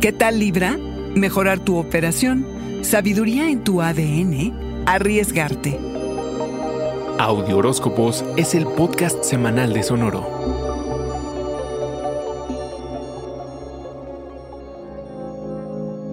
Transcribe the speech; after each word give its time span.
¿Qué 0.00 0.12
tal 0.12 0.38
Libra? 0.38 0.76
Mejorar 1.14 1.58
tu 1.58 1.78
operación, 1.78 2.46
sabiduría 2.82 3.48
en 3.48 3.64
tu 3.64 3.80
ADN, 3.80 4.84
arriesgarte. 4.84 5.78
Audio 7.18 7.56
Horóscopos 7.56 8.22
es 8.36 8.54
el 8.54 8.66
podcast 8.66 9.24
semanal 9.24 9.72
de 9.72 9.82
Sonoro. 9.82 10.65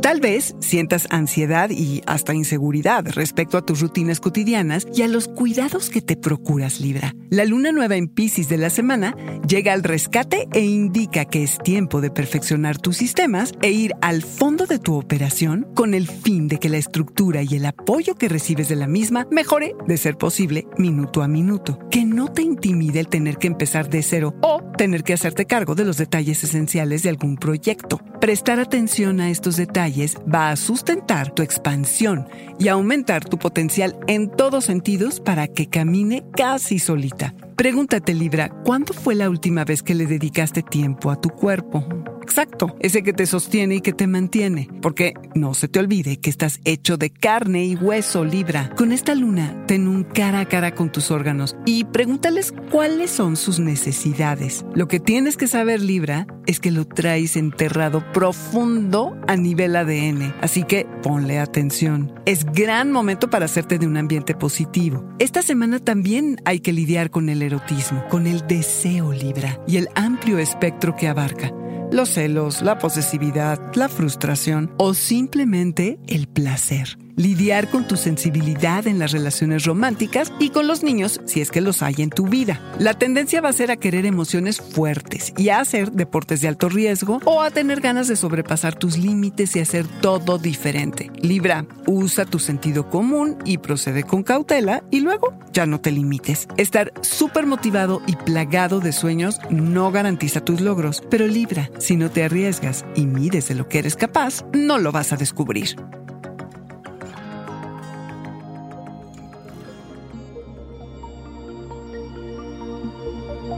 Tal 0.03 0.19
vez 0.19 0.53
sientas 0.59 1.07
ansiedad 1.11 1.69
y 1.69 2.01
hasta 2.05 2.33
inseguridad 2.33 3.05
respecto 3.11 3.57
a 3.57 3.65
tus 3.65 3.79
rutinas 3.79 4.19
cotidianas 4.19 4.85
y 4.93 5.01
a 5.01 5.07
los 5.07 5.29
cuidados 5.29 5.89
que 5.89 6.01
te 6.01 6.17
procuras, 6.17 6.81
Libra. 6.81 7.15
La 7.29 7.45
luna 7.45 7.71
nueva 7.71 7.95
en 7.95 8.09
Pisces 8.09 8.49
de 8.49 8.57
la 8.57 8.69
semana 8.69 9.15
llega 9.47 9.71
al 9.71 9.81
rescate 9.81 10.49
e 10.51 10.59
indica 10.59 11.23
que 11.23 11.43
es 11.43 11.57
tiempo 11.57 12.01
de 12.01 12.11
perfeccionar 12.11 12.79
tus 12.79 12.97
sistemas 12.97 13.53
e 13.61 13.71
ir 13.71 13.93
al 14.01 14.23
fondo 14.23 14.65
de 14.65 14.77
tu 14.77 14.95
operación 14.95 15.67
con 15.73 15.93
el 15.93 16.09
fin 16.09 16.49
de 16.49 16.59
que 16.59 16.67
la 16.67 16.79
estructura 16.79 17.41
y 17.41 17.55
el 17.55 17.65
apoyo 17.65 18.15
que 18.15 18.27
recibes 18.27 18.67
de 18.67 18.75
la 18.75 18.87
misma 18.87 19.25
mejore, 19.31 19.73
de 19.87 19.95
ser 19.95 20.17
posible, 20.17 20.67
minuto 20.77 21.23
a 21.23 21.29
minuto. 21.29 21.79
Que 21.89 22.03
no 22.03 22.27
te 22.27 22.41
intimide 22.41 22.99
el 22.99 23.07
tener 23.07 23.37
que 23.37 23.47
empezar 23.47 23.89
de 23.89 24.03
cero 24.03 24.35
o 24.41 24.61
tener 24.77 25.03
que 25.03 25.13
hacerte 25.13 25.45
cargo 25.45 25.75
de 25.75 25.85
los 25.85 25.95
detalles 25.95 26.43
esenciales 26.43 27.03
de 27.03 27.09
algún 27.09 27.37
proyecto. 27.37 28.01
Prestar 28.23 28.61
atención 28.61 29.19
a 29.19 29.29
estos 29.29 29.57
detalles 29.57 30.15
va 30.33 30.49
a 30.49 30.55
sustentar 30.55 31.33
tu 31.35 31.41
expansión 31.43 32.25
y 32.57 32.69
aumentar 32.69 33.25
tu 33.25 33.37
potencial 33.37 33.97
en 34.07 34.29
todos 34.29 34.63
sentidos 34.63 35.19
para 35.19 35.49
que 35.49 35.67
camine 35.67 36.23
casi 36.31 36.79
solita. 36.79 37.35
Pregúntate, 37.57 38.13
Libra, 38.13 38.47
¿cuándo 38.63 38.93
fue 38.93 39.15
la 39.15 39.29
última 39.29 39.65
vez 39.65 39.83
que 39.83 39.93
le 39.93 40.05
dedicaste 40.05 40.63
tiempo 40.63 41.11
a 41.11 41.19
tu 41.19 41.31
cuerpo? 41.31 41.85
Exacto, 42.23 42.73
ese 42.79 43.03
que 43.03 43.11
te 43.11 43.25
sostiene 43.25 43.75
y 43.75 43.81
que 43.81 43.91
te 43.91 44.07
mantiene. 44.07 44.69
Porque 44.81 45.13
no 45.35 45.53
se 45.53 45.67
te 45.67 45.79
olvide 45.79 46.21
que 46.21 46.29
estás 46.29 46.61
hecho 46.63 46.95
de 46.95 47.09
carne 47.09 47.65
y 47.65 47.75
hueso, 47.75 48.23
Libra. 48.23 48.69
Con 48.77 48.93
esta 48.93 49.13
luna, 49.13 49.65
ten 49.67 49.89
un 49.89 50.05
cara 50.05 50.39
a 50.39 50.45
cara 50.47 50.73
con 50.73 50.89
tus 50.89 51.11
órganos 51.11 51.57
y 51.65 51.83
pregúntales 51.83 52.53
cuáles 52.71 53.11
son 53.11 53.35
sus 53.35 53.59
necesidades. 53.59 54.65
Lo 54.73 54.87
que 54.87 55.01
tienes 55.01 55.35
que 55.35 55.47
saber, 55.47 55.81
Libra, 55.81 56.25
es 56.45 56.61
que 56.61 56.71
lo 56.71 56.87
traes 56.87 57.35
enterrado 57.35 58.09
profundo 58.13 59.17
a 59.27 59.35
nivel 59.35 59.75
ADN. 59.75 60.33
Así 60.39 60.63
que 60.63 60.87
ponle 61.01 61.39
atención. 61.39 62.13
Es 62.25 62.45
gran 62.45 62.89
momento 62.93 63.29
para 63.29 63.45
hacerte 63.45 63.79
de 63.79 63.85
un 63.85 63.97
ambiente 63.97 64.33
positivo. 64.33 65.03
Esta 65.19 65.41
semana 65.41 65.79
también 65.79 66.37
hay 66.45 66.61
que 66.61 66.71
lidiar 66.71 67.09
con 67.09 67.27
el 67.27 67.41
erotismo, 67.41 68.05
con 68.07 68.27
el 68.27 68.47
deseo, 68.47 69.11
Libra, 69.11 69.59
y 69.67 69.75
el 69.75 69.89
amplio 69.95 70.39
espectro 70.39 70.95
que 70.95 71.09
abarca 71.09 71.53
los 71.93 72.09
celos, 72.09 72.61
la 72.61 72.79
posesividad, 72.79 73.59
la 73.75 73.87
frustración 73.87 74.71
o 74.77 74.93
simplemente 74.93 75.99
el 76.07 76.27
placer 76.27 76.97
lidiar 77.15 77.69
con 77.69 77.87
tu 77.87 77.97
sensibilidad 77.97 78.87
en 78.87 78.99
las 78.99 79.11
relaciones 79.11 79.65
románticas 79.65 80.31
y 80.39 80.49
con 80.49 80.67
los 80.67 80.83
niños 80.83 81.21
si 81.25 81.41
es 81.41 81.51
que 81.51 81.61
los 81.61 81.81
hay 81.81 81.95
en 81.99 82.09
tu 82.09 82.27
vida. 82.27 82.61
La 82.79 82.93
tendencia 82.93 83.41
va 83.41 83.49
a 83.49 83.53
ser 83.53 83.71
a 83.71 83.77
querer 83.77 84.05
emociones 84.05 84.61
fuertes 84.61 85.33
y 85.37 85.49
a 85.49 85.59
hacer 85.59 85.91
deportes 85.91 86.41
de 86.41 86.47
alto 86.47 86.69
riesgo 86.69 87.19
o 87.25 87.41
a 87.41 87.51
tener 87.51 87.81
ganas 87.81 88.07
de 88.07 88.15
sobrepasar 88.15 88.75
tus 88.75 88.97
límites 88.97 89.55
y 89.55 89.59
hacer 89.59 89.85
todo 90.01 90.37
diferente. 90.37 91.11
Libra, 91.21 91.65
usa 91.87 92.25
tu 92.25 92.39
sentido 92.39 92.89
común 92.89 93.37
y 93.45 93.57
procede 93.57 94.03
con 94.03 94.23
cautela 94.23 94.83
y 94.91 95.01
luego 95.01 95.33
ya 95.51 95.65
no 95.65 95.79
te 95.79 95.91
limites. 95.91 96.47
Estar 96.57 96.93
súper 97.01 97.45
motivado 97.45 98.01
y 98.07 98.15
plagado 98.15 98.79
de 98.79 98.91
sueños 98.91 99.39
no 99.49 99.91
garantiza 99.91 100.43
tus 100.43 100.61
logros, 100.61 101.03
pero 101.09 101.27
Libra, 101.27 101.69
si 101.79 101.95
no 101.95 102.09
te 102.09 102.23
arriesgas 102.23 102.85
y 102.95 103.05
mides 103.05 103.47
de 103.47 103.55
lo 103.55 103.67
que 103.67 103.79
eres 103.79 103.95
capaz, 103.95 104.43
no 104.53 104.77
lo 104.77 104.91
vas 104.91 105.13
a 105.13 105.17
descubrir. 105.17 105.75